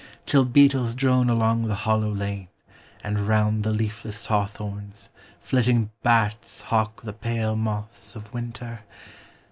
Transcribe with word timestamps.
Till 0.25 0.45
beetles 0.45 0.95
drone 0.95 1.29
along 1.29 1.67
the 1.67 1.75
hollow 1.85 2.09
lane, 2.11 2.47
And 3.03 3.27
round 3.27 3.63
the 3.63 3.69
leafless 3.71 4.25
hawthorns, 4.25 5.09
flitting 5.37 5.91
bats 6.01 6.61
Hawk 6.61 7.03
the 7.03 7.13
pale 7.13 7.55
moths 7.55 8.15
of 8.15 8.33
winter 8.33 8.79